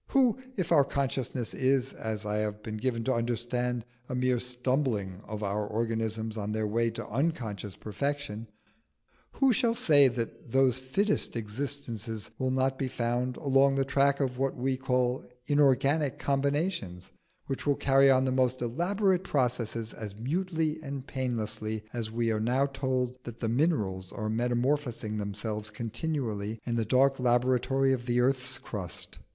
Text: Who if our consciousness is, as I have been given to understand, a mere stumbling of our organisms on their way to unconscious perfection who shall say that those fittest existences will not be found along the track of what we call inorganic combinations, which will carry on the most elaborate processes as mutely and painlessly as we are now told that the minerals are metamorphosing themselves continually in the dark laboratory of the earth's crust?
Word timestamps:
Who 0.07 0.39
if 0.55 0.71
our 0.71 0.83
consciousness 0.83 1.53
is, 1.53 1.93
as 1.93 2.25
I 2.25 2.37
have 2.37 2.63
been 2.63 2.77
given 2.77 3.03
to 3.03 3.13
understand, 3.13 3.85
a 4.09 4.15
mere 4.15 4.39
stumbling 4.39 5.21
of 5.27 5.43
our 5.43 5.63
organisms 5.67 6.37
on 6.37 6.53
their 6.53 6.65
way 6.65 6.89
to 6.89 7.05
unconscious 7.07 7.75
perfection 7.75 8.47
who 9.33 9.53
shall 9.53 9.75
say 9.75 10.07
that 10.07 10.49
those 10.51 10.79
fittest 10.79 11.35
existences 11.35 12.31
will 12.39 12.49
not 12.49 12.79
be 12.79 12.87
found 12.87 13.37
along 13.37 13.75
the 13.75 13.85
track 13.85 14.19
of 14.19 14.39
what 14.39 14.55
we 14.55 14.75
call 14.75 15.23
inorganic 15.45 16.17
combinations, 16.17 17.11
which 17.45 17.67
will 17.67 17.75
carry 17.75 18.09
on 18.09 18.25
the 18.25 18.31
most 18.31 18.63
elaborate 18.63 19.23
processes 19.23 19.93
as 19.93 20.15
mutely 20.17 20.81
and 20.81 21.05
painlessly 21.05 21.83
as 21.93 22.09
we 22.09 22.31
are 22.31 22.39
now 22.39 22.65
told 22.65 23.19
that 23.23 23.39
the 23.39 23.47
minerals 23.47 24.11
are 24.11 24.29
metamorphosing 24.31 25.17
themselves 25.19 25.69
continually 25.69 26.59
in 26.63 26.73
the 26.75 26.85
dark 26.85 27.19
laboratory 27.19 27.93
of 27.93 28.07
the 28.07 28.19
earth's 28.19 28.57
crust? 28.57 29.19